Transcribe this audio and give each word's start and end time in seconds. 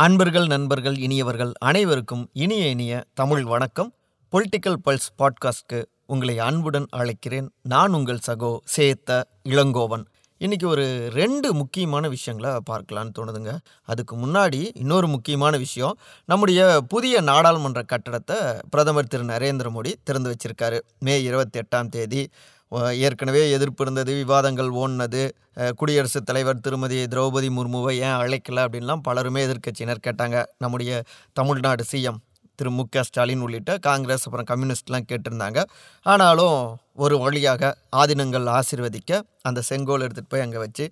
அன்பர்கள் 0.00 0.46
நண்பர்கள் 0.46 0.96
இனியவர்கள் 0.96 1.52
அனைவருக்கும் 1.58 2.30
இனிய 2.32 2.68
இனிய 2.68 3.04
தமிழ் 3.14 3.44
வணக்கம். 3.44 3.94
பொலிட்டிக்கல் 4.32 4.76
பல்ஸ் 4.84 5.10
பாட்காஸ்ட்க்கு 5.18 5.84
உங்களை 6.06 6.38
அன்புடன் 6.38 6.86
அழைக்கிறேன். 6.96 7.48
நான் 7.62 7.92
உங்கள் 7.92 8.18
சகோ 8.28 8.58
சேத்த 8.76 9.22
இளங்கோவன். 9.44 10.04
இன்றைக்கி 10.38 10.64
ஒரு 10.64 11.10
ரெண்டு 11.12 11.54
முக்கியமான 11.54 12.08
விஷயங்களை 12.08 12.56
பார்க்கலான்னு 12.70 13.10
தோணுதுங்க. 13.18 13.58
அதுக்கு 13.84 14.16
முன்னாடி 14.16 14.70
இன்னொரு 14.74 15.08
முக்கியமான 15.08 15.56
விஷயம். 15.56 15.98
நம்முடைய 16.24 16.80
புதிய 16.88 17.20
நாடாளுமன்ற 17.20 17.82
கட்டடத்தை 17.82 18.58
பிரதமர் 18.70 19.06
திரு. 19.06 19.24
நரேந்திர 19.24 19.70
மோடி 19.74 19.94
திறந்து 20.02 20.36
வச்சிருக்காரு. 20.36 20.80
மே 20.98 21.22
இருபத்தி 21.22 21.60
எட்டாம் 21.60 21.88
தேதி. 21.88 22.30
ஏற்கனவே 23.06 23.42
எதிர்ப்பு 23.56 23.84
இருந்தது 23.84 24.12
விவாதங்கள் 24.22 24.70
ஓடினது. 24.80 25.22
குடியரசுத் 25.80 26.28
தலைவர் 26.28 26.64
திருமதி 26.66 26.98
திரௌபதி 27.12 27.48
முர்முவை 27.58 27.94
ஏன் 28.06 28.18
அழைக்கல 28.22 28.64
அப்படின்லாம் 28.66 29.04
பலருமே 29.08 29.42
எதிர்க்கட்சியினர் 29.46 30.04
கேட்டாங்க. 30.06 30.36
நம்முடைய 30.64 31.02
தமிழ்நாடு 31.38 31.84
சிஎம் 31.92 32.20
திரு 32.58 32.70
மு 32.76 32.84
க 32.94 33.02
ஸ்டாலின் 33.08 33.42
உள்ளிட்ட 33.44 33.72
காங்கிரஸ் 33.86 34.24
அப்புறம் 34.28 34.48
கம்யூனிஸ்ட்லாம் 34.50 35.06
கேட்டிருந்தாங்க. 35.10 35.58
ஆனாலும் 36.06 36.56
ஒரு 37.04 37.16
வழியாக 37.18 37.72
ஆதினங்கள் 38.00 38.46
ஆசிர்வதிக்க 38.56 39.20
அந்த 39.48 39.60
செங்கோல் 39.68 40.04
எடுத்துகிட்டு 40.06 40.32
போய் 40.34 40.44
அங்கே 40.46 40.58
வச்சு 40.64 40.84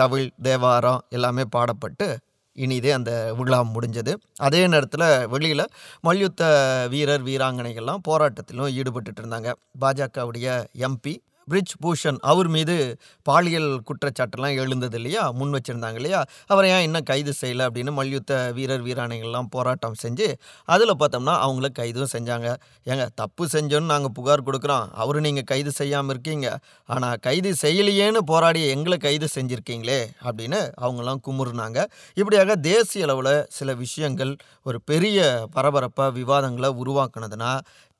தமிழ் 0.00 0.26
தேவாரம் 0.48 1.00
எல்லாமே 1.16 1.44
பாடப்பட்டு 1.56 2.08
இனிதே 2.52 2.90
அந்த 2.90 3.34
விழா 3.34 3.64
முடிஞ்சது. 3.64 4.14
அதே 4.36 4.66
நேரத்தில் 4.66 5.28
வெளியில் 5.28 5.68
மல்யுத்த 6.00 6.42
வீரர் 6.90 7.24
வீராங்கனைகள்லாம் 7.24 8.04
போராட்டத்திலும் 8.08 8.74
ஈடுபட்டுட்டு 8.74 9.20
இருந்தாங்க. 9.22 9.52
பாஜகவுடைய 9.80 10.64
எம்பி 10.78 11.14
பிரிஜ் 11.48 11.72
பூஷன் 11.82 12.18
அவர் 12.20 12.48
மீது 12.48 12.74
பாலியல் 13.22 13.80
குற்றச்சாட்டெல்லாம் 13.88 14.54
எழுந்தது 14.54 14.96
இல்லையா? 14.96 15.30
முன் 15.30 15.54
வச்சுருந்தாங்க 15.54 15.94
இல்லையா? 15.94 16.24
அவரை 16.46 16.70
ஏன் 16.70 16.82
இன்னும் 16.82 17.02
கைது 17.02 17.32
செய்யலை 17.40 17.64
அப்படின்னு 17.68 17.92
மல்யுத்த 17.92 18.52
வீரர் 18.54 18.84
வீராணைகள்லாம் 18.84 19.48
போராட்டம் 19.50 19.96
செஞ்சு 20.02 20.28
அதில் 20.64 20.94
பார்த்தோம்னா 20.98 21.34
அவங்கள 21.46 21.68
கைதும் 21.78 22.12
செஞ்சாங்க. 22.12 22.54
ஏங்க 22.84 23.08
தப்பு 23.14 23.46
செஞ்சோன்னு 23.52 23.92
நாங்கள் 23.94 24.14
புகார் 24.14 24.46
கொடுக்குறோம். 24.46 24.86
அவரு 24.92 25.20
நீங்கள் 25.20 25.44
கைது 25.44 25.70
செய்யாமல் 25.70 26.12
இருக்கீங்க. 26.14 26.58
ஆனால் 26.84 27.16
கைது 27.20 27.52
செய்யலையேன்னு 27.62 28.22
போராடி 28.32 28.66
எங்களை 28.66 28.98
கைது 28.98 29.28
செஞ்சுருக்கீங்களே 29.34 30.00
அப்படின்னு 30.24 30.60
அவங்களாம் 30.80 31.24
குமுறுனாங்க. 31.28 31.78
இப்படியாக 32.14 32.56
தேசிய 32.56 33.04
அளவில் 33.04 33.46
சில 33.48 33.74
விஷயங்கள் 33.74 34.36
ஒரு 34.62 34.80
பெரிய 34.84 35.46
பரபரப்பாக 35.52 36.10
விவாதங்களை 36.10 36.70
உருவாக்குனதுன்னா 36.84 37.52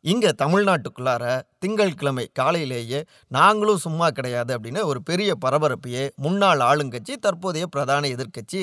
இங்கே 0.05 0.31
தமிழ்நாட்டுக்குள்ளார 0.43 1.25
திங்கட்கிழமை 1.59 2.25
காலையிலேயே 2.39 3.01
நாங்களும் 3.29 3.83
சும்மா 3.85 4.07
கிடையாது 4.19 4.53
அப்படின்னு 4.57 4.83
ஒரு 4.91 5.01
பெரிய 5.03 5.31
பரபரப்பையே 5.45 6.05
முன்னாள் 6.17 6.63
ஆளுங்கட்சி 6.69 7.15
தற்போதைய 7.21 7.67
பிரதான 7.67 8.09
எதிர்க்கட்சி 8.15 8.63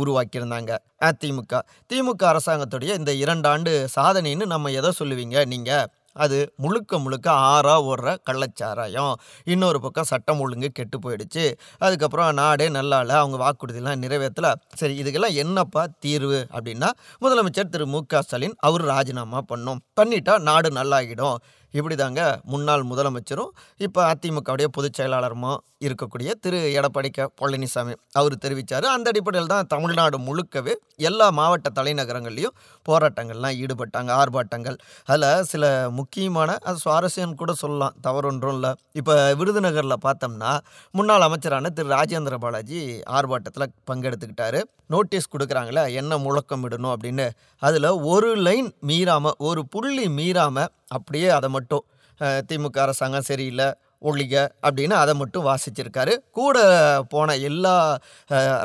உருவாக்கியிருந்தாங்க. 0.00 0.72
அதிமுக 1.08 1.60
திமுக 1.92 2.22
அரசாங்கத்துடைய 2.32 2.92
இந்த 3.00 3.12
இரண்டாண்டு 3.24 3.72
சாதனைன்னு 3.96 4.46
நம்ம 4.54 4.72
எதை 4.80 4.90
சொல்லுவீங்க? 4.98 5.46
நீங்கள் 5.52 5.86
அது 6.14 6.38
முழுக்க 6.56 6.98
முழுக்க 6.98 7.30
ஆறாக 7.30 7.86
ஓடுற 7.90 8.16
கள்ளச்சாராயம். 8.30 9.14
இன்னொரு 9.44 9.80
பக்கம் 9.80 10.04
சட்டம் 10.04 10.40
ஒழுங்கு 10.40 10.68
கெட்டு 10.68 10.98
போயிடுச்சு. 10.98 11.44
அதுக்கப்புறம் 11.78 12.32
நாடே 12.32 12.68
நல்லால 12.68 13.12
அவங்க 13.22 13.38
வாக்குறுதிலாம் 13.44 14.02
நிறைவேற்றல 14.04 14.54
சரி 14.74 15.02
இதுக்கெல்லாம் 15.02 15.34
என்னப்பா 15.34 15.86
தீர்வு 16.00 16.46
அப்படின்னா 16.52 16.90
முதலமைச்சர் 17.20 17.68
திரு 17.68 17.86
மு 17.86 18.00
க 18.06 18.22
ஸ்டாலின் 18.22 18.54
அவர் 18.58 18.84
ராஜினாமா 18.84 19.40
பண்ணோம். 19.48 19.82
பண்ணிட்டா 20.00 20.38
நாடு 20.38 20.70
நல்லாகிடும். 20.70 21.36
இப்படி 21.74 21.94
தாங்க 21.94 22.22
முன்னாள் 22.44 22.82
முதலமைச்சரும் 22.90 23.52
இப்போ 23.76 24.00
அதிமுகவுடைய 24.10 24.66
பொதுச் 24.76 24.98
செயலாளருமா 24.98 25.52
இருக்கக்கூடிய 25.84 26.30
திரு. 26.40 26.58
எடப்பாடி 26.78 27.08
க. 27.10 27.24
பழனிசாமி 27.40 27.94
அவர் 28.12 28.34
தெரிவித்தார் 28.44 28.86
அந்த 28.86 29.10
அடிப்படையில் 29.10 29.50
தான் 29.52 29.66
தமிழ்நாடு 29.66 30.18
முழுக்கவே 30.18 30.74
எல்லா 31.08 31.30
மாவட்ட 31.30 31.70
தலைநகரங்கள்லேயும் 31.78 32.54
போராட்டங்கள்லாம் 32.88 33.56
ஈடுபட்டாங்க 33.62 34.10
ஆர்ப்பாட்டங்கள். 34.20 34.76
அதில் 35.04 35.44
சில 35.44 35.64
முக்கியமான 35.90 36.56
அது 36.62 36.78
சுவாரஸ்யம்னு 36.84 37.34
கூட 37.34 37.54
சொல்லலாம் 37.54 37.96
தவறொன்றும் 38.00 38.54
இல்லை. 38.54 38.72
இப்போ 38.92 39.16
விருதுநகரில் 39.34 40.04
பார்த்தோம்னா 40.06 40.52
முன்னாள் 40.90 41.26
அமைச்சரான 41.28 41.70
திரு. 41.70 41.90
ராஜேந்திர 41.96 42.36
பாலாஜி 42.36 42.80
ஆர்ப்பாட்டத்தில் 43.18 43.74
பங்கெடுத்துக்கிட்டாரு. 43.90 44.62
நோட்டீஸ் 44.86 45.32
கொடுக்குறாங்களே 45.34 45.92
என்ன 45.92 46.18
முழக்கம் 46.18 46.64
விடணும் 46.64 46.94
அப்படின்னு. 46.94 47.26
அதில் 47.62 47.90
ஒரு 48.14 48.36
லைன் 48.46 48.74
மீறாமல் 48.86 49.38
ஒரு 49.38 49.60
புள்ளி 49.66 50.08
மீறாமல் 50.18 50.72
அப்படியே 50.88 51.28
அதை 51.28 51.48
மட்டும் 51.48 51.62
மட்டும் 51.64 51.84
திமுக 52.48 52.78
அரசாங்கம் 52.82 53.28
சரியில்லை 53.28 53.68
ஒழிக 54.08 54.34
அப்படின்னு 54.66 54.94
அதை 55.02 55.12
மட்டும் 55.20 55.46
வாசிச்சிருக்காரு. 55.48 56.14
கூட 56.38 56.56
போன 57.12 57.36
எல்லா 57.48 57.74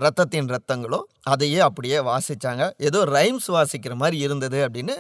ரத்தத்தின் 0.06 0.52
ரத்தங்களும் 0.56 1.06
அதையே 1.34 1.60
அப்படியே 1.68 2.00
வாசிச்சாங்க. 2.10 2.64
ஏதோ 2.88 3.02
ரைம்ஸ் 3.18 3.48
வாசிக்கிற 3.58 3.96
மாதிரி 4.02 4.18
இருந்தது 4.26 4.60
அப்படின்னு 4.68 4.96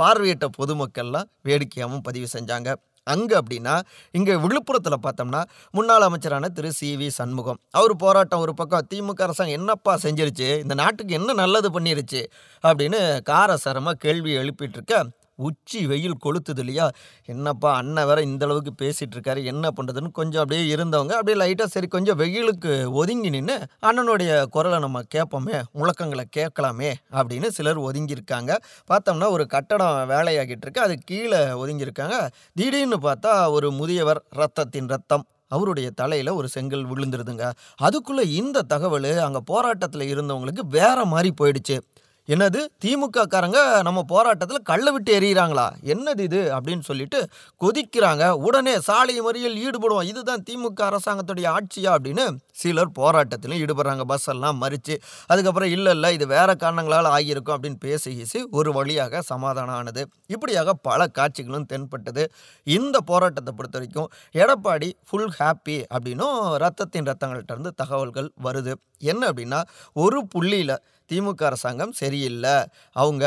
பார்வையிட்ட 0.00 0.46
பொதுமக்கள்லாம் 0.58 1.28
வேடிக்கையாகவும் 1.48 2.04
பதிவு 2.08 2.28
செஞ்சாங்க. 2.36 2.70
அங்கே 3.06 3.34
அப்படின்னா 3.40 3.74
இங்கே 4.18 4.34
விழுப்புரத்தில் 4.44 5.04
பார்த்தோம்னா 5.06 5.40
முன்னாள் 5.76 6.06
அமைச்சரான 6.06 6.48
திரு. 6.58 6.70
சி. 6.78 6.88
வி. 7.00 7.08
சண்முகம். 7.18 7.58
அவர் 7.78 7.94
போராட்டம் 8.04 8.42
ஒரு 8.44 8.54
பக்கம் 8.60 8.86
திமுக 8.92 9.26
அரசாங்கம் 9.26 9.58
என்னப்பா 9.58 9.94
செஞ்சிருச்சு 10.04 10.48
இந்த 10.62 10.76
நாட்டுக்கு 10.82 11.18
என்ன 11.18 11.34
நல்லது 11.42 11.70
பண்ணிருச்சு 11.76 12.22
அப்படின்னு 12.64 13.00
காரசாரமாக 13.30 14.00
கேள்வி 14.06 14.32
எழுப்பிட்டு 14.42 14.78
இருக்க 14.78 15.02
உச்சி 15.36 15.86
வெயில் 15.86 16.16
கொளுத்துது 16.24 16.58
இல்லையா 16.58 16.90
என்னப்பா 17.24 17.74
அண்ணன் 17.74 18.06
வேற 18.06 18.22
இந்த 18.22 18.44
அளவுக்கு 18.44 18.72
பேசிட்டு 18.84 19.14
இருக்காரு 19.16 19.44
என்ன 19.44 19.70
பண்ணுறதுன்னு 19.76 20.10
கொஞ்சம் 20.12 20.42
அப்படியே 20.42 20.76
இருந்தவங்க 20.76 21.14
அப்படியே 21.18 21.38
லைட்டாக 21.42 21.64
சரி 21.64 21.86
கொஞ்சம் 21.86 22.18
வெயிலுக்கு 22.18 22.92
ஒதுங்கி 22.92 23.30
நின்று 23.30 23.56
அண்ணனுடைய 23.82 24.44
குரலை 24.46 24.78
நம்ம 24.78 25.02
கேட்போமே 25.14 25.62
முழக்கங்களை 25.74 26.24
கேட்கலாமே 26.36 26.92
அப்படின்னு 27.12 27.48
சிலர் 27.48 27.80
ஒதுங்கியிருக்காங்க. 27.80 28.52
பார்த்தோம்னா 28.90 29.30
ஒரு 29.30 29.46
கட்டடம் 29.46 30.10
வேலையாகிட்டு 30.10 30.64
இருக்கு 30.66 30.80
அது 30.80 30.96
கீழே 31.04 31.38
ஒதுங்கியிருக்காங்க. 31.62 32.28
திடீர்னு 32.54 32.98
பார்த்தா 33.02 33.50
ஒரு 33.50 33.70
முதியவர் 33.70 34.22
ரத்தத்தின் 34.36 34.88
ரத்தம் 34.88 35.26
அவருடைய 35.48 35.90
தலையில் 35.90 36.30
ஒரு 36.30 36.48
செங்கல் 36.48 36.86
விழுந்துருதுங்க. 36.90 37.50
அதுக்குள்ளே 37.76 38.24
இந்த 38.32 38.62
தகவல் 38.62 39.10
அங்கே 39.18 39.38
போராட்டத்தில் 39.44 40.10
இருந்தவங்களுக்கு 40.14 40.64
வேற 40.68 41.04
மாதிரி 41.04 41.32
போயிடுச்சு. 41.40 41.76
என்னது? 42.28 42.60
திமுக 42.84 43.22
காரங்க 43.30 43.82
நம்ம 43.82 44.02
போராட்டத்தில் 44.02 44.62
கள்ள 44.62 44.92
விட்டு 44.92 45.20
எறிகிறாங்களா 45.20 45.66
என்னது 45.84 46.18
இது? 46.18 46.40
அப்படின்னு 46.56 46.80
சொல்லிட்டு 46.80 47.28
கொதிக்கிறாங்க. 47.60 48.30
உடனே 48.30 48.80
சாலை 48.80 49.20
மறியல் 49.20 49.58
ஈடுபடுவோம் 49.64 50.04
இதுதான் 50.04 50.42
திமுக 50.50 50.80
அரசாங்கத்துடைய 50.80 51.56
ஆட்சியா? 51.56 51.90
அப்படின்னு 51.96 52.24
சிலர் 52.52 52.90
போராட்டத்திலும் 52.98 53.60
ஈடுபடுறாங்க. 53.64 54.00
பஸ் 54.00 54.28
எல்லாம் 54.28 54.62
மறித்து 54.62 54.96
அதுக்கப்புறம் 55.26 55.70
இல்லை 55.70 55.92
இல்லை 55.92 56.14
இது 56.14 56.26
வேற 56.26 56.54
காரணங்களால் 56.54 57.10
ஆகியிருக்கும் 57.12 57.56
அப்படின்னு 57.56 57.76
பேசி 57.78 58.16
பேசி 58.16 58.46
ஒரு 58.50 58.72
வழியாக 58.72 59.20
சமாதானம் 59.20 59.74
ஆனது. 59.74 60.08
இப்படியாக 60.26 60.72
பல 60.72 61.06
காட்சிகளும் 61.06 61.66
தென்பட்டது. 61.66 62.32
இந்த 62.64 63.00
போராட்டத்தை 63.00 63.54
பொறுத்த 63.56 63.78
வரைக்கும் 63.78 64.10
எடப்பாடி 64.32 64.92
ஃபுல் 65.10 65.30
ஹாப்பி 65.38 65.84
அப்படின்னும் 65.94 66.56
ரத்தத்தின் 66.56 67.12
ரத்தங்கள்ட்ட 67.12 67.50
இருந்து 67.50 67.72
தகவல்கள் 67.74 68.32
வருது. 68.42 68.74
என்ன 68.98 69.28
அப்படின்னா 69.28 69.62
ஒரு 69.92 70.26
புள்ளியில் 70.26 70.76
திமுக 71.12 71.42
அரசாங்கம் 71.50 71.98
சரியில்லை 72.02 72.56
அவங்க 73.02 73.24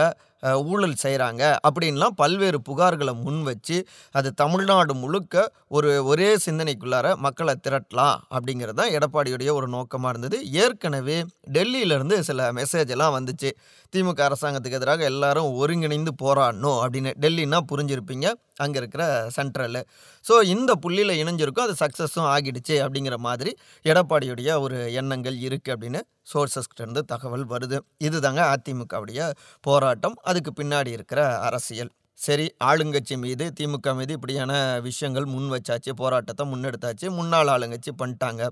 ஊழல் 0.72 1.00
செய்கிறாங்க 1.04 1.44
அப்படின்லாம் 1.68 2.16
பல்வேறு 2.16 2.58
புகார்களை 2.68 3.14
முன் 3.24 3.40
வச்சு 3.44 3.78
அது 4.18 4.30
தமிழ்நாடு 4.34 4.94
முழுக்க 4.94 5.46
ஒரு 5.78 5.92
ஒரே 6.06 6.28
சிந்தனைக்குள்ளார 6.46 7.16
மக்களை 7.26 7.54
திரட்டலாம் 7.66 8.18
அப்படிங்கிறது 8.36 8.80
தான் 8.82 8.94
எடப்பாடியுடைய 8.98 9.50
ஒரு 9.60 9.68
நோக்கமாக 9.68 10.12
இருந்தது. 10.14 10.40
ஏற்கனவே 10.64 11.18
டெல்லியிலேருந்து 11.58 12.18
சில 12.30 12.52
மெசேஜ் 12.60 12.94
எல்லாம் 12.96 13.16
வந்துச்சு. 13.18 13.52
திமுக 13.94 14.22
அரசாங்கத்துக்கு 14.28 14.80
எதிராக 14.80 15.04
எல்லாரும் 15.12 15.50
ஒருங்கிணைந்து 15.62 16.14
போராடணும் 16.24 16.80
அப்படின்னு 16.84 17.14
டெல்லின்னா 17.26 17.62
புரிஞ்சிருப்பீங்க. 17.74 18.28
அங்கே 18.66 18.80
இருக்கிற 18.82 19.04
சென்ட்ரலு 19.36 19.82
ஸோ 20.28 20.36
இந்த 20.54 20.72
புள்ளியில் 20.84 21.20
இணைஞ்சிருக்கும். 21.22 21.68
அது 21.68 21.76
சக்ஸஸும் 21.84 22.30
ஆகிடுச்சு 22.34 22.76
அப்படிங்கிற 22.86 23.18
மாதிரி 23.28 23.54
எடப்பாடியுடைய 23.92 24.50
ஒரு 24.66 24.80
எண்ணங்கள் 25.02 25.38
இருக்குது 25.48 25.76
அப்படின்னு 25.76 26.02
சோர்சஸ்கிட்டேருந்து 26.32 27.04
தகவல் 27.14 27.46
வருது. 27.54 27.80
இதுதாங்க 28.08 28.42
அதிமுகவுடைய 28.56 29.30
போராட்டம். 29.68 30.18
அதுக்கு 30.32 30.54
பின்னாடி 30.60 30.92
இருக்கிற 30.98 31.22
அரசியல். 31.50 31.94
சரி 32.26 32.46
ஆளுங்கட்சி 32.68 33.16
மீது 33.24 33.46
திமுக 33.58 33.90
மீது 33.98 34.12
இப்படியான 34.18 34.54
விஷயங்கள் 34.86 35.26
முன் 35.34 35.50
வச்சாச்சு 35.54 35.92
போராட்டத்தை 36.00 36.44
முன்னெடுத்தாச்சு 36.52 37.08
முன்னாள் 37.18 37.52
ஆளுங்கட்சி 37.56 37.92
பண்ணிட்டாங்க. 38.00 38.44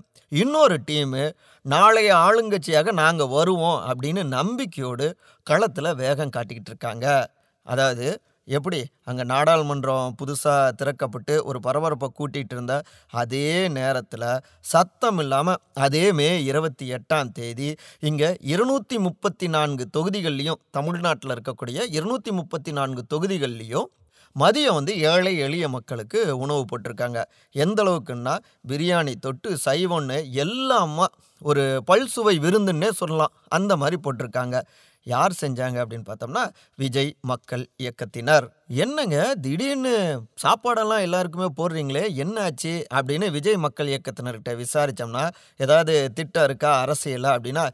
இன்னொரு 0.42 0.76
டீமு 0.88 1.24
நாளைய 1.64 2.10
ஆளுங்கட்சியாக 2.26 2.92
நாங்கள் 3.02 3.32
வருவோம் 3.36 3.80
அப்படின்னு 3.90 4.24
நம்பிக்கையோடு 4.36 5.08
களத்தில் 5.50 5.98
வேகம் 6.02 6.34
காட்டிக்கிட்டு 6.36 6.72
இருக்காங்க. 6.72 7.06
அதாவது 7.66 8.06
எப்படி? 8.48 8.80
அங்கே 9.04 9.24
நாடாளுமன்றம் 9.24 10.12
புதுசாக 10.20 10.74
திறக்கப்பட்டு 10.80 11.34
ஒரு 11.44 11.58
பரபரப்பை 11.60 12.08
கூட்டிகிட்டு 12.18 12.54
இருந்த 12.54 12.74
அதே 13.22 13.68
நேரத்தில் 13.68 14.26
சத்தம் 14.72 15.18
இல்லாமல் 15.18 15.60
அதே 15.86 16.12
மே 16.12 16.28
இருபத்தி 16.44 16.86
எட்டாம் 16.92 17.32
தேதி 17.32 17.70
இங்கே 18.00 18.30
இருநூற்றி 18.52 18.98
முப்பத்தி 18.98 19.48
நான்கு 19.48 19.86
தொகுதிகள்லையும் 19.96 20.62
தமிழ்நாட்டில் 20.70 21.34
இருக்கக்கூடிய 21.36 21.78
இருநூற்றி 21.90 22.32
முப்பத்தி 22.32 22.72
நான்கு 22.72 23.04
தொகுதிகள்லையும் 23.14 23.88
மதியம் 24.36 24.74
வந்து 24.74 24.92
ஏழை 25.10 25.38
எளிய 25.38 25.66
மக்களுக்கு 25.68 26.18
உணவு 26.38 26.64
போட்டிருக்காங்க. 26.70 27.20
எந்த 27.54 27.78
அளவுக்குன்னா 27.84 28.34
பிரியாணி 28.68 29.14
தொட்டு 29.20 29.50
சைவம்னு 29.66 30.18
எல்லாமா 30.44 31.06
ஒரு 31.42 31.64
பல்சுவை 31.86 32.34
விருந்துன்னே 32.44 32.90
சொல்லலாம். 32.90 33.32
அந்த 33.48 33.72
மாதிரி 33.76 33.96
போட்டிருக்காங்க. 34.04 34.56
யார் 35.06 35.32
செஞ்சாங்க 35.40 35.78
அப்படின்னு 35.82 36.06
பார்த்தோம்னா 36.08 36.44
விஜய் 36.76 37.10
மக்கள் 37.22 37.64
இயக்கத்தினர். 37.82 38.46
என்னங்க 38.82 39.16
திடீர்னு 39.42 39.94
சாப்பாடெல்லாம் 40.44 41.04
எல்லாருக்குமே 41.06 41.48
போடுறீங்களே 41.58 42.04
என்ன 42.14 42.36
ஆச்சு 42.42 42.72
அப்படின்னு 42.94 43.26
விஜய் 43.30 43.56
மக்கள் 43.56 43.92
இயக்கத்தினர்கிட்ட 43.92 44.54
விசாரித்தோம்னா 44.62 45.24
ஏதாவது 45.56 45.94
திட்டம் 46.14 46.44
இருக்கா 46.44 46.72
அரசியலா 46.84 47.32
அப்படின்னா 47.36 47.64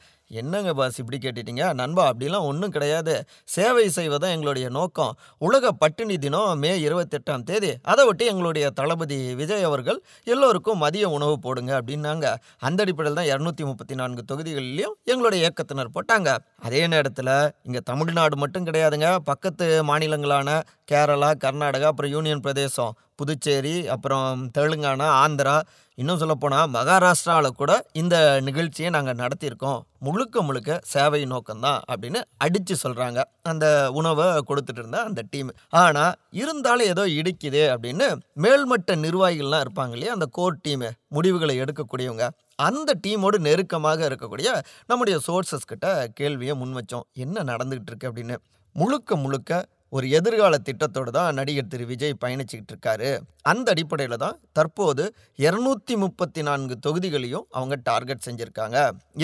என்னங்க 0.40 0.70
பாஸ் 0.74 0.98
இப்படி 1.00 1.18
கேட்டுட்டீங்க? 1.22 1.64
நண்பா 1.80 2.02
அப்படிலாம் 2.10 2.46
ஒன்றும் 2.50 2.70
கிடையாது. 2.70 3.14
சேவை 3.54 3.84
செய்வதான் 3.96 4.34
எங்களுடைய 4.36 4.68
நோக்கம். 4.68 5.12
உலக 5.38 5.72
பட்டினி 5.72 6.18
தினம் 6.18 6.58
மே 6.58 6.70
இருபத்தெட்டாம் 6.86 7.44
தேதி. 7.50 7.72
அதை 7.82 8.06
ஒட்டி 8.10 8.24
எங்களுடைய 8.26 8.70
தளபதி 8.70 9.18
விஜய் 9.34 9.62
அவர்கள் 9.62 9.98
எல்லோருக்கும் 10.24 10.82
மதிய 10.84 11.08
உணவு 11.08 11.38
போடுங்க 11.38 11.72
அப்படின்னாங்க. 11.80 12.34
அந்த 12.58 12.82
அடிப்படையில் 12.82 13.20
தான் 13.20 13.30
இரநூத்தி 13.32 13.64
முப்பத்தி 13.70 13.94
நான்கு 13.94 14.24
தொகுதிகளிலையும் 14.32 14.96
எங்களுடைய 15.04 15.40
இயக்கத்தினர் 15.44 15.94
போட்டாங்க. 15.98 16.38
அதே 16.58 16.86
நேரத்தில் 16.86 17.34
இங்கே 17.62 17.82
தமிழ்நாடு 17.84 18.36
மட்டும் 18.36 18.66
கிடையாதுங்க. 18.66 19.16
பக்கத்து 19.30 19.68
மாநிலங்களான 19.92 20.60
கேரளா 20.92 21.32
கர்நாடகா 21.44 21.90
அப்புறம் 21.92 22.10
யூனியன் 22.10 22.44
பிரதேசம் 22.46 22.94
புதுச்சேரி 23.20 23.76
அப்புறம் 23.94 24.50
தெலுங்கானா 24.58 25.06
ஆந்திரா 25.24 25.54
இன்னும் 26.00 26.20
சொல்லப்போனால் 26.20 26.68
மகாராஷ்டிராவில் 26.76 27.56
கூட 27.58 27.72
இந்த 28.00 28.16
நிகழ்ச்சியை 28.46 28.90
நாங்கள் 28.94 29.18
நடத்தியிருக்கோம். 29.22 29.80
முழுக்க 30.06 30.42
முழுக்க 30.48 30.78
சேவை 30.92 31.20
நோக்கம்தான் 31.32 31.80
அப்படின்னு 31.92 32.20
அடித்து 32.44 32.74
சொல்கிறாங்க 32.82 33.20
அந்த 33.50 33.66
உணவை 33.98 34.26
கொடுத்துட்டு 34.48 34.80
இருந்த 34.82 35.00
அந்த 35.08 35.22
டீம். 35.32 35.50
ஆனால் 35.82 36.16
இருந்தாலும் 36.42 36.90
ஏதோ 36.92 37.04
இடிக்குது 37.18 37.62
அப்படின்னு 37.74 38.06
மேல்மட்ட 38.44 38.96
நிர்வாகிகள்லாம் 39.04 39.64
இருப்பாங்க 39.66 39.94
இல்லையா 39.98 40.14
அந்த 40.18 40.28
கோர் 40.38 40.62
டீமு 40.64 40.90
முடிவுகளை 41.16 41.56
எடுக்கக்கூடியவங்க. 41.64 42.26
அந்த 42.68 42.90
டீமோடு 43.04 43.38
நெருக்கமாக 43.48 44.00
இருக்கக்கூடிய 44.08 44.48
நம்முடைய 44.90 45.18
சோர்சஸ் 45.26 45.70
கிட்ட 45.72 45.86
கேள்வியை 46.20 46.56
முன் 46.62 46.74
வச்சோம் 46.78 47.06
என்ன 47.24 47.44
நடந்துகிட்டு 47.52 47.92
இருக்கு 47.92 48.10
அப்படின்னு. 48.10 48.36
முழுக்க 48.76 49.16
முழுக்க 49.22 49.52
ஒரு 49.96 50.06
எதிர்கால 50.18 50.54
திட்டத்தோடு 50.66 51.10
தான் 51.16 51.36
நடிகர் 51.38 51.70
திரு. 51.72 51.84
விஜய் 51.92 52.20
பயணிச்சுக்கிட்டு 52.24 52.72
இருக்காரு 52.74 53.10
அந்த 53.50 53.68
அடிப்படையில் 53.74 54.22
தான் 54.22 54.36
தற்போது 54.56 55.04
இரநூத்தி 55.44 55.94
முப்பத்தி 56.02 56.40
நான்கு 56.48 56.74
தொகுதிகளையும் 56.86 57.46
அவங்க 57.58 57.74
டார்கெட் 57.88 58.26
செஞ்சுருக்காங்க. 58.26 58.78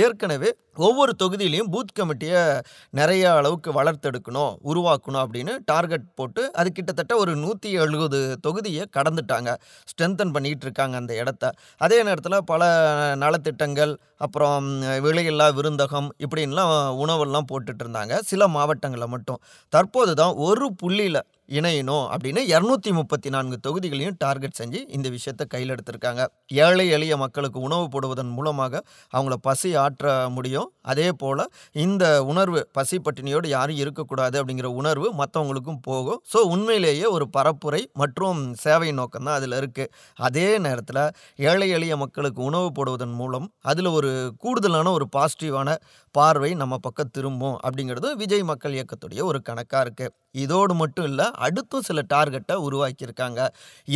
ஏற்கனவே 0.05 0.51
ஒவ்வொரு 0.87 1.13
தொகுதியிலையும் 1.23 1.71
பூத் 1.75 1.95
கமிட்டியை 1.99 2.43
நிறைய 2.99 3.25
அளவுக்கு 3.39 3.71
வளர்த்தெடுக்கணும் 3.79 4.53
உருவாக்கணும் 4.71 5.23
அப்படின்னு 5.23 5.55
டார்கெட் 5.71 6.07
போட்டு 6.19 6.43
அது 6.61 6.69
கிட்டத்தட்ட 6.73 7.13
ஒரு 7.23 7.33
நூற்றி 7.45 7.71
எழுபது 7.85 8.21
தொகுதியை 8.47 8.85
கடந்துட்டாங்க. 8.97 9.53
ஸ்ட்ரென்தன் 9.91 10.35
பண்ணிக்கிட்டு 10.35 10.67
இருக்காங்க 10.69 10.97
அந்த 11.03 11.15
இடத்த. 11.23 11.53
அதே 11.87 11.99
நேரத்தில் 12.09 12.39
பல 12.53 12.63
நலத்திட்டங்கள் 13.25 13.95
அப்புறம் 14.27 14.69
விலையில்லா 15.07 15.49
விருந்தகம் 15.59 16.09
இப்படின்லாம் 16.27 16.73
உணவெல்லாம் 17.05 17.49
போட்டுட்டு 17.53 17.83
இருந்தாங்க. 17.85 18.15
சில 18.31 18.49
மாவட்டங்களில் 18.57 19.13
மட்டும். 19.17 19.41
தற்போது 19.73 20.15
தான் 20.23 20.35
ஒரு 20.49 20.58
ஒரு 20.59 20.69
புள்ளியில் 20.73 21.21
இணையணும் 21.57 22.07
அப்படின்னு 22.13 22.41
இரநூத்தி 22.53 22.91
முப்பத்தி 22.97 23.29
நான்கு 23.35 23.57
தொகுதிகளையும் 23.67 24.17
டார்கெட் 24.25 24.57
செஞ்சு 24.59 24.81
இந்த 24.97 25.09
விஷயத்தை 25.15 25.45
கையில் 25.53 25.73
எடுத்திருக்காங்க. 25.75 26.23
ஏழை 26.65 26.87
எளிய 26.97 27.15
மக்களுக்கு 27.23 27.59
உணவு 27.69 27.87
போடுவதன் 27.95 28.33
மூலமாக 28.39 28.83
அவங்கள 29.13 29.37
பசி 29.47 29.71
ஆற்ற 29.85 30.07
முடியும். 30.37 30.69
அதே 30.93 31.09
போல் 31.23 31.45
இந்த 31.85 32.05
உணர்வு 32.33 32.61
பசி 32.79 32.99
பட்டினியோடு 33.07 33.49
யாரும் 33.57 33.81
இருக்கக்கூடாது 33.83 34.37
அப்படிங்கிற 34.41 34.71
உணர்வு 34.81 35.09
மற்றவங்களுக்கும் 35.21 35.81
போகும். 35.89 36.21
ஸோ 36.33 36.41
உண்மையிலேயே 36.55 37.07
ஒரு 37.17 37.29
பரப்புரை 37.39 37.83
மற்றும் 38.03 38.41
சேவை 38.65 38.91
நோக்கம் 39.01 39.27
தான் 39.27 39.37
அதில் 39.39 39.59
இருக்குது 39.61 39.93
அதே 40.29 40.49
நேரத்தில் 40.67 41.03
ஏழை 41.49 41.71
எளிய 41.79 41.97
மக்களுக்கு 42.05 42.43
உணவு 42.51 42.69
போடுவதன் 42.79 43.17
மூலம் 43.23 43.49
அதில் 43.71 43.91
ஒரு 43.99 44.13
கூடுதலான 44.45 44.93
ஒரு 44.99 45.09
பாசிட்டிவான 45.17 45.77
பார்வை 46.15 46.51
நம்ம 46.61 46.75
பக்கம் 46.85 47.13
திரும்பும் 47.17 47.59
அப்படிங்கிறது 47.65 48.09
விஜய் 48.21 48.49
மக்கள் 48.51 48.77
இயக்கத்துடைய 48.77 49.21
ஒரு 49.31 49.39
கணக்காக 49.43 49.83
இருக்குது 49.85 50.15
இதோடு 50.43 50.73
மட்டும் 50.75 51.07
இல்லை 51.11 51.27
அடுத்தும் 51.47 51.87
சில 51.89 52.03
டார்கெட்டை 52.15 52.57
உருவாக்கியிருக்காங்க. 52.67 53.41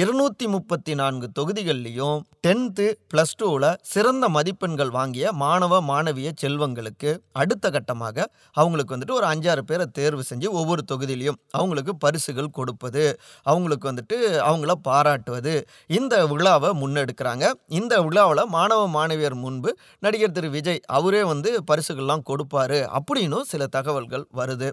இருநூற்றி 0.02 0.46
முப்பத்தி 0.54 0.94
நான்கு 1.00 1.28
தொகுதிகள்லையும் 1.38 2.18
டென்த்து 2.46 2.86
ப்ளஸ் 3.12 3.36
டூவில் 3.40 3.68
சிறந்த 3.92 4.28
மதிப்பெண்கள் 4.36 4.92
வாங்கிய 4.98 5.32
மாணவ 5.42 5.80
மாணவிய 5.90 6.30
செல்வங்களுக்கு 6.42 7.10
அடுத்த 7.42 7.70
கட்டமாக 7.76 8.26
அவங்களுக்கு 8.60 8.94
வந்துட்டு 8.94 9.18
ஒரு 9.18 9.26
அஞ்சாறு 9.32 9.62
பேரை 9.70 9.86
தேர்வு 9.98 10.22
செஞ்சு 10.30 10.48
ஒவ்வொரு 10.60 10.84
தொகுதியிலையும் 10.92 11.38
அவங்களுக்கு 11.58 11.94
பரிசுகள் 12.04 12.50
கொடுப்பது 12.58 13.04
அவங்களுக்கு 13.50 13.86
வந்துட்டு 13.90 14.16
அவங்கள 14.48 14.74
பாராட்டுவது 14.88 15.54
இந்த 15.98 16.14
விழாவை 16.32 16.70
முன்னெடுக்கிறாங்க. 16.82 17.44
இந்த 17.78 17.94
விழாவில் 18.06 18.42
மாணவ 18.56 18.82
மாணவியர் 18.96 19.36
முன்பு 19.44 19.70
நடிகர் 20.04 20.36
திரு 20.36 20.48
விஜய் 20.56 20.80
அவரே 20.98 21.22
வந்து 21.32 21.50
பரிசுகள்லாம் 21.70 22.24
கொடுப்பாரு 22.30 22.80
அப்படின்னும் 22.98 23.46
சில 23.52 23.66
தகவல்கள் 23.76 24.24
வருது. 24.40 24.68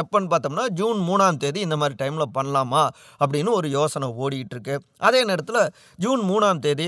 எப்போன்னு 0.00 0.30
பார்த்தோம்னா 0.32 0.66
ஜூன் 0.80 1.00
மூணாம் 1.08 1.40
தேதி 1.44 1.60
இந்த 1.66 1.76
மாதிரி 1.82 1.96
டைமில் 2.00 2.32
பண்ணலாமா 2.36 2.82
அப்படின்னு 3.22 3.50
ஒரு 3.60 3.70
யோசனை 3.78 4.08
ஓடிட்டு 4.22 4.54
இருக்கு 4.56 4.76
அதே 5.08 5.20
நேரத்தில் 5.30 5.62
ஜூன் 6.04 6.22
மூணாம் 6.30 6.62
தேதி 6.66 6.86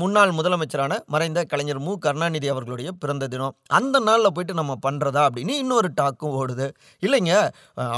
முன்னாள் 0.00 0.36
முதலமைச்சரான 0.38 0.92
மறைந்த 1.14 1.44
கலைஞர் 1.50 1.82
மு. 1.86 1.92
கருணாநிதி 2.04 2.48
அவர்களுடைய 2.54 2.90
பிறந்த 3.02 3.28
தினம். 3.32 3.54
அந்த 3.78 3.96
நாளில் 4.08 4.32
போயிட்டு 4.36 4.54
நம்ம 4.60 4.74
பண்ணுறதா 4.86 5.22
அப்படின்னு 5.28 5.54
இன்னொரு 5.62 5.88
டாக்கும் 6.00 6.34
ஓடுது. 6.40 6.66
இல்லைங்க 7.06 7.32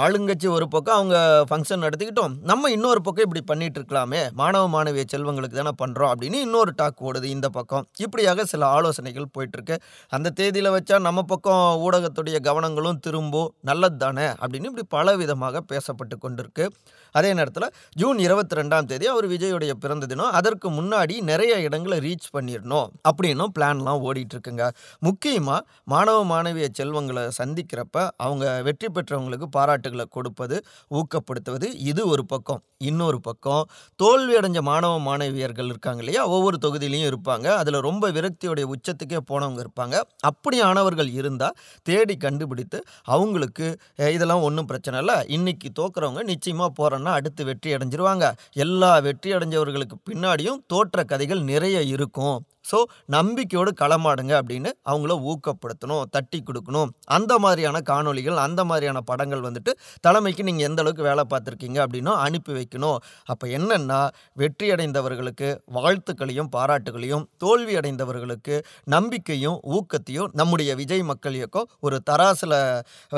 ஆளுங்கட்சி 0.05 0.49
ஒரு 0.57 0.69
பக்கம் 0.75 0.99
அவங்க 0.99 1.17
ஃபங்க்ஷன் 1.51 1.83
நடத்திக்கிட்டோம். 1.85 2.35
நம்ம 2.51 2.71
இன்னொரு 2.77 3.01
பக்கம் 3.07 3.27
இப்படி 3.27 3.43
பண்ணிட்டு 3.51 3.81
இருக்கலாமே 3.81 4.23
மாணவ 4.41 4.65
மாணவிய 4.75 5.05
செல்வங்களுக்கு 5.15 5.59
தானே 5.61 5.75
பண்ணுறோம் 5.83 6.13
அப்படின்னு 6.13 6.39
இன்னொரு 6.47 6.73
டாக் 6.81 7.05
ஓடுது 7.09 7.29
இந்த 7.37 7.49
பக்கம். 7.57 7.85
இப்படியாக 8.05 8.45
சில 8.53 8.63
ஆலோசனைகள் 8.77 9.33
போயிட்டுருக்கு. 9.37 9.77
அந்த 10.17 10.33
தேதியில் 10.41 10.75
வச்சா 10.77 10.97
நம்ம 11.07 11.23
பக்கம் 11.33 11.65
ஊடகத்துடைய 11.87 12.39
கவனங்களும் 12.49 13.01
திரும்பும். 13.07 13.51
நல்லது 13.71 13.99
தானே 14.05 14.27
அப்படின்னு 14.43 14.71
இப்படி 14.71 14.87
பல 14.97 15.17
விதமாக 15.23 15.63
பேசப்பட்டு 15.73 16.17
கொண்டிருக்கு. 16.25 16.48
செய்வதற்கு 16.49 16.65
அதே 17.13 17.35
நேரத்தில் 17.35 17.69
ஜூன் 17.95 18.19
இருபத்தி 18.19 18.57
ரெண்டாம் 18.61 18.85
தேதி 18.85 19.07
அவர் 19.07 19.29
விஜயோடைய 19.29 19.71
பிறந்த 19.71 20.07
தினம். 20.07 20.31
அதற்கு 20.31 20.71
முன்னாடி 20.71 21.21
நிறைய 21.21 21.61
இடங்களை 21.61 21.99
ரீச் 21.99 22.29
பண்ணிடணும் 22.37 22.89
அப்படின்னும் 23.09 23.53
பிளான்லாம் 23.59 24.03
ஓடிட்டுருக்குங்க. 24.09 24.71
முக்கியமாக 24.99 25.67
மாணவ 25.85 26.19
மாணவிய 26.33 26.69
செல்வங்களை 26.73 27.25
சந்திக்கிறப்ப 27.39 28.09
அவங்க 28.17 28.63
வெற்றி 28.63 28.89
பெற்றவங்களுக்கு 28.95 29.49
பாராட்டுகளை 29.57 30.05
கொடுப்பது 30.11 30.57
ஊக்கப்படுத்துவது 30.91 31.69
இது 31.91 32.09
ஒரு 32.09 32.27
பக்கம். 32.27 32.63
இன்னொரு 32.79 33.21
பக்கம் 33.21 33.65
தோல்வி 33.97 34.35
அடைஞ்ச 34.35 34.61
மாணவ 34.61 34.99
மாணவியர்கள் 34.99 35.71
இருக்காங்க 35.73 35.99
இல்லையா? 35.99 36.27
ஒவ்வொரு 36.27 36.57
தொகுதியிலையும் 36.63 37.09
இருப்பாங்க. 37.13 37.47
அதில் 37.61 37.79
ரொம்ப 37.81 38.11
விரக்தியுடைய 38.11 38.67
உச்சத்துக்கே 38.75 39.21
போனவங்க 39.31 39.61
இருப்பாங்க. 39.65 39.97
அப்படியானவர்கள் 40.31 41.11
இருந்தால் 41.13 41.57
தேடி 41.83 42.17
கண்டுபிடித்து 42.17 42.85
அவங்களுக்கு 43.03 43.67
இதெல்லாம் 43.97 44.43
ஒன்றும் 44.43 44.67
பிரச்சனை 44.67 44.99
இல்லை. 44.99 45.17
இன்னைக்கு 45.27 45.71
தோக்குறவங்க 45.81 46.23
நிச்சயமாக 46.23 46.71
போகிறோன்னா 46.99 47.13
அடுத்து 47.13 47.45
வெற்றி 47.45 47.75
அடைஞ்சிருவாங்க. 47.75 48.33
எல்லா 48.53 48.99
வெற்றி 48.99 49.33
அடைஞ்சவர்களுக்கு 49.33 49.97
பின்னாடியும் 50.11 50.63
தோற்ற 50.67 51.05
கதைகள் 51.05 51.43
நிறைய 51.43 51.83
இருக்கும். 51.83 52.45
ஸோ 52.71 52.79
நம்பிக்கையோடு 53.17 53.73
களமாடுங்க 53.83 54.33
அப்படின்னு 54.41 54.71
அவங்கள 54.91 55.13
ஊக்கப்படுத்தணும் 55.31 56.05
தட்டி 56.15 56.39
கொடுக்கணும். 56.49 56.91
அந்த 57.17 57.33
மாதிரியான 57.45 57.83
காணொலிகள் 57.91 58.39
அந்த 58.47 58.61
மாதிரியான 58.71 59.03
படங்கள் 59.11 59.45
வந்துட்டு 59.47 59.73
தலைமைக்கு 60.07 60.47
நீங்கள் 60.49 60.67
எந்த 60.69 60.83
அளவுக்கு 60.85 61.09
வேலை 61.09 61.25
பார்த்துருக்கீங்க 61.33 61.79
அப்படின்னும் 61.85 62.19
அனுப்பி 62.27 62.53
வைக்கணும். 62.59 62.99
அப்போ 63.33 63.47
என்னென்னா 63.59 64.01
வெற்றியடைந்தவர்களுக்கு 64.43 65.49
வாழ்த்துக்களையும் 65.79 66.51
பாராட்டுகளையும் 66.57 67.25
தோல்வி 67.45 67.75
அடைந்தவர்களுக்கு 67.81 68.57
நம்பிக்கையும் 68.95 69.59
ஊக்கத்தையும் 69.77 70.31
நம்முடைய 70.41 70.71
விஜய் 70.83 71.05
மக்கள் 71.11 71.39
இயக்கம் 71.41 71.69
ஒரு 71.87 71.97
தராசில் 72.11 72.57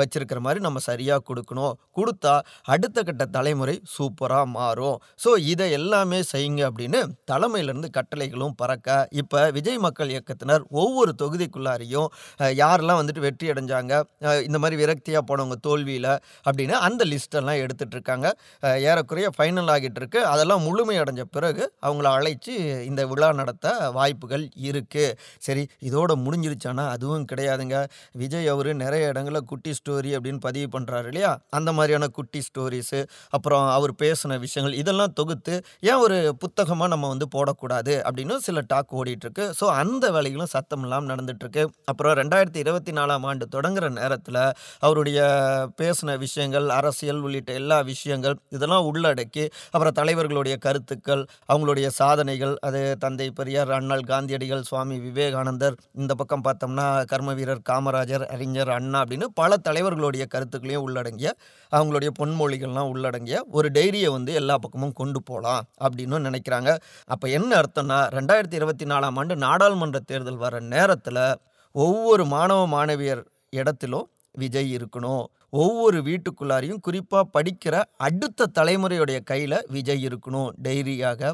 வச்சிருக்கிற 0.01 0.39
மாதிரி 0.45 0.59
நம்ம 0.67 0.81
சரியாக 0.89 1.25
கொடுக்கணும். 1.29 1.73
கொடுத்தா 1.97 2.35
அடுத்த 2.73 2.97
கட்ட 3.09 3.23
தலைமுறை 3.37 3.75
சூப்பராக 3.95 4.47
மாறும். 4.57 4.97
ஸோ 5.23 5.31
இதை 5.53 5.67
எல்லாமே 5.79 6.19
செய்யுங்க 6.33 6.61
அப்படின்னு 6.69 7.01
தலைமையிலேருந்து 7.31 7.89
கட்டளைகளும் 7.97 8.57
பறக்க 8.61 8.89
இப்போ 9.21 9.40
விஜய் 9.57 9.79
மக்கள் 9.85 10.13
இயக்கத்தினர் 10.15 10.63
ஒவ்வொரு 10.81 11.13
தொகுதிக்குள்ளாரையும் 11.21 12.09
யாரெல்லாம் 12.61 12.99
வந்துட்டு 13.01 13.25
வெற்றி 13.27 13.49
அடைஞ்சாங்க 13.51 13.93
இந்த 14.47 14.57
மாதிரி 14.63 14.77
விரக்தியாக 14.83 15.23
போனவங்க 15.29 15.57
தோல்வியில் 15.67 16.09
அப்படின்னு 16.47 16.75
அந்த 16.87 17.01
லிஸ்டெல்லாம் 17.11 17.61
எடுத்துகிட்ருக்காங்க 17.63 18.27
ஏறக்குறைய 18.89 19.27
ஃபைனல் 19.35 19.71
ஆகிட்டு 19.73 19.99
இருக்கு. 20.01 20.19
அதெல்லாம் 20.33 20.63
முழுமையடைஞ்ச 20.67 21.23
பிறகு 21.35 21.63
அவங்கள 21.87 22.07
அழைச்சி 22.17 22.53
இந்த 22.89 23.01
விழா 23.11 23.29
நடத்த 23.39 23.67
வாய்ப்புகள் 23.97 24.45
இருக்குது 24.69 25.15
சரி 25.47 25.63
இதோட 25.89 26.11
முடிஞ்சிருச்சானா 26.25 26.85
அதுவும் 26.95 27.27
கிடையாதுங்க. 27.31 27.77
விஜய் 28.21 28.49
அவர் 28.53 28.69
நிறைய 28.83 29.11
இடங்களில் 29.11 29.47
குட்டி 29.51 29.71
ஸ்டோரி 29.79 30.11
அப்படின்னு 30.17 30.41
பதிவு 30.47 30.67
பண்ணுறாரு 30.75 31.07
இல்லையா? 31.11 31.31
அந்த 31.57 31.69
மாதிரியான 31.77 32.09
குட்டி 32.17 32.39
ஸ்டோரிஸு 32.47 32.99
அப்புறம் 33.37 33.65
அவர் 33.77 33.93
பேசின 34.03 34.37
விஷயங்கள் 34.45 34.77
இதெல்லாம் 34.81 35.13
தொகுத்து 35.19 35.53
ஏன் 35.89 36.01
ஒரு 36.05 36.17
புத்தகமாக 36.43 36.89
நம்ம 36.93 37.09
வந்து 37.13 37.27
போடக்கூடாது 37.35 37.93
அப்படின்னு 38.07 38.35
சில 38.47 38.61
டாக் 38.73 38.93
இருக்கு. 39.31 39.45
ஸோ 39.59 39.65
அந்த 39.81 40.05
வேலைகளும் 40.17 40.51
சத்தம் 40.55 40.83
இல்லாமல் 40.85 41.11
நடந்துட்டுருக்கு. 41.11 41.63
அப்புறம் 41.91 42.15
ரெண்டாயிரத்தி 42.21 42.59
இருபத்தி 42.63 42.91
நாலாம் 42.97 43.25
ஆண்டு 43.29 43.45
தொடங்குற 43.55 43.85
நேரத்தில் 43.99 44.39
அவருடைய 44.85 45.19
பேசின 45.81 46.17
விஷயங்கள் 46.25 46.67
அரசியல் 46.79 47.21
உள்ளிட்ட 47.25 47.51
எல்லா 47.61 47.77
விஷயங்கள் 47.91 48.35
இதெல்லாம் 48.55 48.87
உள்ளடக்கி 48.89 49.45
அப்புறம் 49.73 49.95
தலைவர்களுடைய 49.99 50.55
கருத்துக்கள் 50.65 51.23
அவங்களுடைய 51.51 51.87
சாதனைகள் 51.99 52.55
அது 52.67 52.81
தந்தை 53.03 53.27
பெரியார் 53.39 53.71
அண்ணல் 53.77 54.05
காந்தியடிகள் 54.11 54.67
சுவாமி 54.69 54.97
விவேகானந்தர் 55.05 55.77
இந்த 56.01 56.13
பக்கம் 56.21 56.45
பார்த்தோம்னா 56.47 56.87
கர்ம 57.11 57.33
வீரர் 57.39 57.63
காமராஜர் 57.69 58.25
அறிஞர் 58.35 58.71
அண்ணா 58.77 58.99
அப்படின்னு 59.03 59.27
பல 59.41 59.57
தலைவர்களுடைய 59.67 60.25
கருத்துக்களையும் 60.35 60.85
உள்ளடங்கிய 60.87 61.31
அவங்களுடைய 61.71 62.11
பொன்மொழிகள்லாம் 62.19 62.89
உள்ளடங்கிய 62.93 63.37
ஒரு 63.57 63.67
டைரியை 63.77 64.09
வந்து 64.17 64.31
எல்லா 64.41 64.55
பக்கமும் 64.63 64.95
கொண்டு 65.01 65.19
போகலாம் 65.29 65.65
அப்படின்னு 65.85 66.17
நினைக்கிறாங்க. 66.27 66.69
அப்போ 67.13 67.25
என்ன 67.37 67.51
அர்த்தம்னா 67.61 67.99
ரெண்டாயிரத்தி 68.17 68.57
இருபத்தி 68.59 68.85
நாலாம் 68.91 69.17
ஆண்டு 69.21 69.35
நாடாளுமன்ற 69.37 69.99
தேர்தல் 70.05 70.37
வர 70.37 70.59
நேரத்தில் 70.69 71.23
ஒவ்வொரு 71.75 72.23
மாணவ 72.25 72.61
மாணவியர் 72.67 73.23
இடத்திலும் 73.49 74.07
விஜய் 74.41 74.75
இருக்கணும். 74.77 75.23
ஒவ்வொரு 75.49 75.97
வீட்டுக்குள்ளாரையும் 76.07 76.83
குறிப்பாக 76.87 77.29
படிக்கிற 77.35 77.75
அடுத்த 78.07 78.49
தலைமுறையுடைய 78.59 79.19
கையில் 79.23 79.65
விஜய் 79.75 80.05
இருக்கணும். 80.07 80.51
டைரியாக 80.65 81.31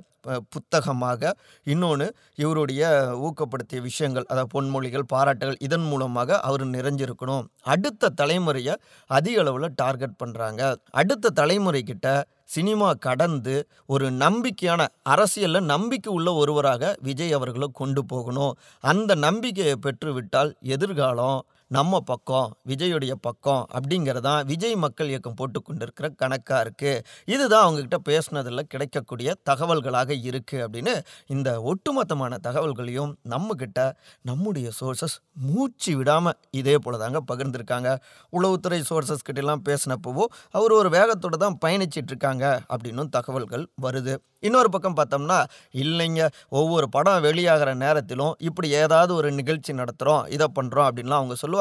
புத்தகமாக. 0.54 1.32
இன்னொன்று 1.64 2.08
இவருடைய 2.36 2.82
ஊக்கப்படுத்திய 3.28 3.82
விஷயங்கள் 3.82 4.26
அதாவது 4.28 4.52
பொன்மொழிகள் 4.56 5.10
பாராட்டுகள் 5.14 5.60
இதன் 5.68 5.86
மூலமாக 5.92 6.40
அவர் 6.40 6.66
நிறைஞ்சிருக்கணும். 6.68 7.46
அடுத்த 7.74 8.12
தலைமுறையை 8.22 8.74
அதிக 9.10 9.42
அளவில் 9.42 9.76
டார்கெட் 9.76 10.20
பண்ணுறாங்க 10.24 10.62
அடுத்த 11.02 11.34
தலைமுறைக்கிட்ட 11.42 12.08
சினிமா 12.56 12.90
கடந்து 13.06 13.56
ஒரு 13.86 14.10
நம்பிக்கையான 14.24 14.82
அரசியலில் 15.14 15.70
நம்பிக்கை 15.74 16.12
உள்ள 16.14 16.34
ஒருவராக 16.34 16.96
விஜய் 17.02 17.36
அவர்களை 17.38 17.70
கொண்டு 17.74 18.06
போகணும். 18.06 18.54
அந்த 18.80 19.16
நம்பிக்கையை 19.16 19.76
பெற்றுவிட்டால் 19.86 20.52
எதிர்காலம் 20.76 21.40
நம்ம 21.72 22.00
பக்கம் 22.00 22.52
விஜயுடைய 22.70 23.12
பக்கம் 23.22 23.64
அப்படிங்கிறதான் 23.74 24.46
விஜய் 24.46 24.76
மக்கள் 24.76 25.08
இயக்கம் 25.08 25.36
போட்டு 25.36 25.60
கொண்டிருக்கிற 25.62 26.08
கணக்காக 26.10 26.60
இருக்குது 26.64 27.02
இதுதான் 27.26 27.64
அவங்கக்கிட்ட 27.66 27.98
பேசுனதில் 28.10 28.68
கிடைக்கக்கூடிய 28.68 29.34
தகவல்களாக 29.50 30.16
இருக்குது 30.30 30.64
அப்படின்னு 30.66 30.94
இந்த 31.28 31.50
ஒட்டுமொத்தமான 31.62 32.38
தகவல்களையும் 32.48 33.12
நம்மக்கிட்ட 33.30 33.92
நம்முடைய 34.22 34.70
சோர்சஸ் 34.80 35.18
மூச்சு 35.48 35.98
விடாமல் 35.98 36.38
இதே 36.52 36.78
போல 36.78 36.98
தாங்க 36.98 37.22
பகிர்ந்திருக்காங்க. 37.32 37.90
உளவுத்துறை 38.34 38.80
சோர்சஸ் 38.90 39.28
கிட்டலாம் 39.30 39.66
பேசினப்போவோ 39.70 40.26
அவர் 40.52 40.72
ஒரு 40.72 40.90
வேகத்தோடு 40.90 41.38
தான் 41.38 41.60
பயணிச்சிட்டு 41.66 42.14
இருக்காங்க 42.14 42.46
அப்படின்னும் 42.70 43.10
தகவல்கள் 43.10 43.68
வருது. 43.82 44.16
இன்னொரு 44.40 44.70
பக்கம் 44.70 44.96
பார்த்தோம்னா 44.96 45.38
இல்லைங்க 45.74 46.24
ஒவ்வொரு 46.50 46.90
படம் 46.90 47.24
வெளியாகிற 47.24 47.70
நேரத்திலும் 47.76 48.34
இப்படி 48.40 48.70
ஏதாவது 48.70 49.16
ஒரு 49.16 49.32
நிகழ்ச்சி 49.32 49.74
நடத்துகிறோம் 49.74 50.28
இதை 50.28 50.48
பண்ணுறோம் 50.56 50.88
அப்படின்லாம் 50.90 51.22
அவங்க 51.22 51.34
சொல்லுவாங்க. 51.36 51.56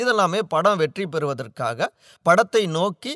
இதெல்லாமே 0.00 0.40
படம் 0.54 0.80
வெற்றி 0.82 1.04
பெறுவதற்காக 1.14 1.88
படத்தை 2.26 2.62
நோக்கி 2.78 3.12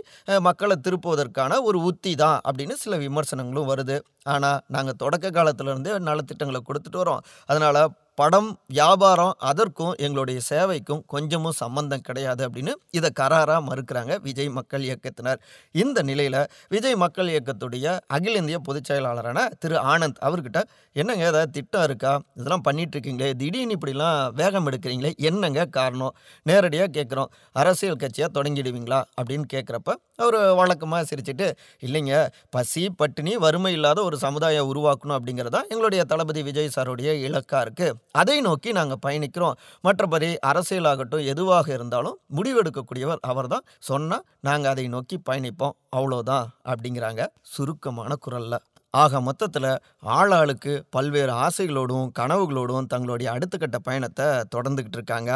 மக்களை 0.49 0.77
திருப்புவதற்கான 0.87 1.61
ஒரு 1.69 1.81
உத்தி 1.91 2.15
தான் 2.23 2.39
அப்படின்னு 2.49 2.77
சில 2.85 2.97
விமர்சனங்களும் 3.05 3.71
வருது. 3.73 3.99
ஆனால் 4.35 4.61
நாங்கள் 4.77 4.99
தொடக்க 5.03 5.31
காலத்திலேருந்தே 5.39 5.93
நலத்திட்டங்களை 6.09 6.63
கொடுத்துட்டு 6.69 7.01
வரோம். 7.03 7.23
அதனால் 7.51 7.83
படம் 8.19 8.49
வியாபாரம் 8.67 9.33
அதற்கும் 9.51 9.95
எங்களுடைய 10.05 10.39
சேவைக்கும் 10.49 11.01
கொஞ்சமும் 11.07 11.57
சம்பந்தம் 11.61 12.05
கிடையாது 12.09 12.43
அப்படின்னு 12.47 12.73
இதை 12.99 13.09
கராராக 13.21 13.61
மறுக்கிறாங்க 13.69 14.13
விஜய் 14.27 14.51
மக்கள் 14.59 14.85
இயக்கத்தினர். 14.89 15.41
இந்த 15.75 15.99
நிலையில் 16.11 16.39
விஜய் 16.75 16.99
மக்கள் 17.05 17.31
இயக்கத்துடைய 17.33 17.87
அகில 18.17 18.41
இந்திய 18.43 18.59
பொதுச் 18.59 18.89
செயலாளரான 18.91 19.47
திரு 19.63 19.77
ஆனந்த் 19.95 20.21
அவர்கிட்ட 20.27 20.61
என்னங்க 20.97 21.25
ஏதாவது 21.31 21.51
திட்டம் 21.51 21.87
இருக்கா? 21.89 22.13
இதெல்லாம் 22.37 22.65
பண்ணிட்டு 22.69 22.97
இருக்கீங்களே 22.97 23.33
திடீர்னு 23.43 23.77
இப்படிலாம் 23.79 24.21
வேகம் 24.41 24.69
எடுக்கிறீங்களே 24.71 25.13
என்னங்க 25.31 25.67
காரணம்? 25.79 26.15
நேரடியாக 26.47 26.91
கேட்குறோம் 26.99 27.31
அரசியல் 27.63 28.01
கட்சியாக 28.05 28.31
தொடங்கிடுவீங்களா? 28.39 29.01
அப்படின்னு 29.19 29.49
கேட்குறப்ப 29.55 29.91
அவர் 30.25 30.39
வழக்கமாக 30.61 31.05
சிரிச்சுட்டு 31.11 31.47
இல்லைங்க 31.83 32.15
பசி 32.51 32.83
பட்டினி 33.01 33.33
வறுமை 33.37 33.73
இல்லாத 33.79 33.99
ஒரு 34.05 34.17
சமுதாயம் 34.17 34.71
உருவாக்கணும் 34.73 35.19
அப்படிங்கிறதா 35.19 35.63
எங்களுடைய 35.73 36.03
தளபதி 36.05 36.43
விஜய் 36.43 36.75
சாருடைய 36.77 37.11
இலக்காக 37.29 37.65
இருக்குது 37.67 37.93
அதை 38.21 38.37
நோக்கி 38.47 38.71
நாங்கள் 38.79 39.03
பயணிக்கிறோம். 39.07 39.57
மற்றபடி 39.87 40.29
அரசியலாகட்டும் 40.51 41.25
எதுவாக 41.33 41.67
இருந்தாலும் 41.77 42.19
முடிவெடுக்கக்கூடியவர் 42.37 43.25
அவர்தான். 43.31 43.67
சொன்னால் 43.89 44.25
நாங்கள் 44.49 44.73
அதை 44.73 44.87
நோக்கி 44.95 45.19
பயணிப்போம். 45.31 45.75
அவ்வளோதான் 45.97 46.47
அப்படிங்கிறாங்க 46.73 47.25
சுருக்கமான 47.55 48.15
குரலில். 48.27 48.61
ஆக 49.03 49.21
மொத்தத்தில் 49.29 49.71
ஆளாளுக்கு 50.17 50.73
பல்வேறு 50.95 51.33
ஆசைகளோடும் 51.47 52.11
கனவுகளோடும் 52.19 52.89
தங்களுடைய 52.93 53.29
அடுத்த 53.37 53.55
கட்ட 53.57 53.79
பயணத்தை 53.89 54.27
தொடர்ந்துக்கிட்டு 54.55 54.99
இருக்காங்க. 55.01 55.31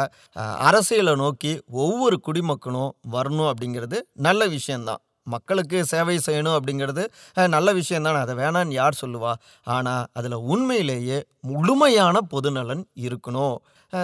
அரசியலை 0.69 1.15
நோக்கி 1.23 1.51
ஒவ்வொரு 1.83 2.19
குடிமக்களும் 2.27 2.91
வரணும் 3.15 3.49
அப்படிங்கிறது 3.51 3.99
நல்ல 4.27 4.47
விஷயந்தான் 4.57 5.01
மக்களுக்கு 5.27 5.79
சேவை 5.91 6.15
செய்யணும் 6.27 6.55
அப்படிங்கிறது 6.57 7.03
நல்ல 7.55 7.73
விஷயம் 7.79 8.05
தானே 8.07 8.19
அதை 8.25 8.35
வேணான்னு 8.41 8.77
யார் 8.81 9.01
சொல்லுவா? 9.01 9.33
ஆனால் 9.75 10.07
அதில் 10.19 10.37
உண்மையிலேயே 10.53 11.19
முழுமையான 11.51 12.21
பொதுநலன் 12.33 12.83
இருக்கணும். 13.07 13.57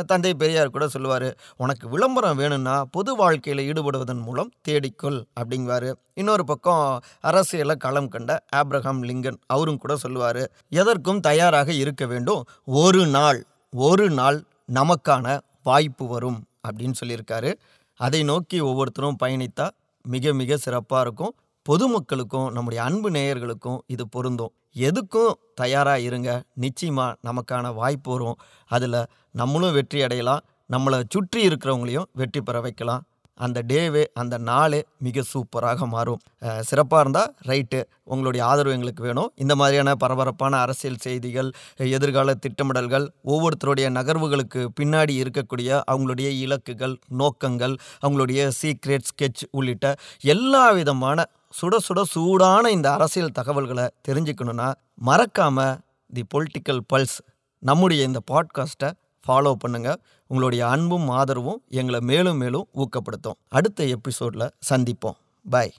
தந்தை 0.10 0.32
பெரியார் 0.42 0.72
கூட 0.76 0.86
சொல்லுவார் 0.94 1.26
உனக்கு 1.64 1.86
விளம்பரம் 1.94 2.40
வேணும்னா 2.42 2.76
பொது 2.96 3.12
வாழ்க்கையில் 3.20 3.64
ஈடுபடுவதன் 3.70 4.24
மூலம் 4.28 4.50
தேடிக்கொள் 4.68 5.20
அப்படிங்குவார். 5.40 5.90
இன்னொரு 6.22 6.44
பக்கம் 6.52 6.86
அரசியலை 7.30 7.76
களம் 7.86 8.10
கண்ட 8.14 8.40
ஆப்ரஹாம் 8.60 9.02
லிங்கன் 9.10 9.40
அவரும் 9.56 9.80
கூட 9.84 9.96
சொல்லுவார் 10.04 10.42
எதற்கும் 10.82 11.24
தயாராக 11.30 11.70
இருக்க 11.84 12.06
வேண்டும். 12.14 12.42
ஒரு 12.84 13.04
நாள் 13.16 13.42
ஒரு 13.74 14.08
நாள் 14.20 14.40
நமக்கான 14.80 15.38
வாய்ப்பு 15.70 16.08
வரும் 16.14 16.40
அப்படின்னு 16.68 17.00
சொல்லியிருக்காரு. 17.02 17.52
அதை 18.00 18.22
நோக்கி 18.30 18.58
ஒவ்வொருத்தரும் 18.70 19.20
பயணித்தா 19.24 19.68
மிக 20.06 20.34
மிக 20.34 20.58
சிறப்பாக 20.58 21.02
இருக்கும். 21.02 21.36
பொதுமக்களுக்கும் 21.70 22.52
நம்முடைய 22.52 22.84
அன்பு 22.84 23.10
நேயர்களுக்கும் 23.10 23.78
இது 23.88 24.08
பொருந்தும். 24.08 24.52
எதுக்கும் 24.76 25.34
தயாராக 25.56 26.00
இருங்க. 26.00 26.44
நிச்சயமாக 26.54 27.18
நமக்கான 27.28 27.74
வாய்ப்பு 27.74 28.12
வரும். 28.12 28.36
அதில் 28.68 29.06
நம்மளும் 29.32 29.74
வெற்றி 29.74 30.02
அடையலாம். 30.02 30.44
நம்மளை 30.72 31.04
சுற்றி 31.10 31.48
இருக்கிறவங்களையும் 31.48 32.06
வெற்றி 32.14 32.42
பெற 32.42 32.62
வைக்கலாம். 32.62 33.04
அந்த 33.38 33.64
டேவே 33.68 34.04
அந்த 34.14 34.38
நாளே 34.38 34.80
மிக 34.98 35.24
சூப்பராக 35.34 35.88
மாறும். 35.88 36.20
சிறப்பாக 36.62 37.02
இருந்தால் 37.02 37.32
ரைட்டு. 37.48 37.80
உங்களுடைய 38.04 38.46
ஆதரவு 38.46 38.76
எங்களுக்கு 38.76 39.04
வேணும். 39.04 39.32
இந்த 39.36 39.56
மாதிரியான 39.56 39.96
பரபரப்பான 39.96 40.58
அரசியல் 40.58 40.98
செய்திகள் 40.98 41.50
எதிர்கால 41.78 42.34
திட்டமிடல்கள் 42.34 43.12
ஒவ்வொருத்தருடைய 43.26 43.90
நகர்வுகளுக்கு 43.98 44.62
பின்னாடி 44.80 45.16
இருக்கக்கூடிய 45.24 45.82
அவங்களுடைய 45.92 46.30
இலக்குகள் 46.46 46.96
நோக்கங்கள் 47.08 47.76
அவங்களுடைய 48.02 48.52
சீக்ரெட் 48.62 49.10
ஸ்கெட்ச் 49.12 49.44
உள்ளிட்ட 49.52 49.96
எல்லா 50.22 50.72
விதமான 50.72 51.26
சுட 51.62 51.76
சுட 51.88 52.02
சூடான 52.02 52.72
இந்த 52.72 52.94
அரசியல் 52.94 53.32
தகவல்களை 53.32 53.88
தெரிஞ்சுக்கணுன்னா 54.08 54.74
மறக்காமல் 54.94 55.78
தி 56.14 56.24
பொலிட்டிக்கல் 56.34 56.82
பல்ஸ் 56.94 57.18
நம்முடைய 57.64 58.04
இந்த 58.04 58.20
பாட்காஸ்ட்டை 58.32 58.90
ஃபாலோ 59.28 59.54
பண்ணுங்கள் 59.68 60.00
உங்களுடைய 60.28 60.68
அன்பும் 60.68 61.10
ஆதரவும் 61.10 61.62
எங்களை 61.70 62.00
மேலும் 62.00 62.38
மேலும் 62.38 62.68
ஊக்கப்படுத்தும். 62.76 63.40
அடுத்த 63.48 63.84
எபிசோடில் 63.84 64.52
சந்திப்போம். 64.70 65.18
பாய் 65.50 65.74